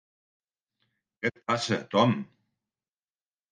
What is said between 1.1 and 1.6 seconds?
Què et